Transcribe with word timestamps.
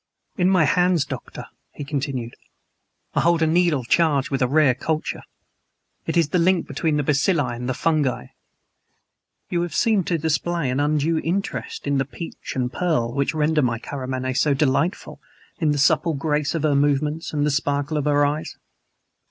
"In 0.35 0.49
my 0.49 0.63
hands, 0.65 1.05
Doctor," 1.05 1.45
he 1.73 1.83
continued, 1.85 2.33
"I 3.13 3.21
hold 3.21 3.43
a 3.43 3.45
needle 3.45 3.83
charged 3.83 4.31
with 4.31 4.41
a 4.41 4.47
rare 4.47 4.73
culture. 4.73 5.21
It 6.07 6.17
is 6.17 6.29
the 6.29 6.39
link 6.39 6.65
between 6.65 6.97
the 6.97 7.03
bacilli 7.03 7.53
and 7.55 7.69
the 7.69 7.75
fungi. 7.75 8.25
You 9.51 9.61
have 9.61 9.75
seemed 9.75 10.07
to 10.07 10.17
display 10.17 10.71
an 10.71 10.79
undue 10.79 11.19
interest 11.19 11.85
in 11.85 11.99
the 11.99 12.05
peach 12.05 12.53
and 12.55 12.73
pearl 12.73 13.13
which 13.13 13.35
render 13.35 13.61
my 13.61 13.77
Karamaneh 13.77 14.33
so 14.35 14.55
delightful, 14.55 15.21
In 15.59 15.71
the 15.71 15.77
supple 15.77 16.15
grace 16.15 16.55
of 16.55 16.63
her 16.63 16.73
movements 16.73 17.31
and 17.31 17.45
the 17.45 17.51
sparkle 17.51 17.95
of 17.95 18.05
her 18.05 18.25
eyes. 18.25 18.57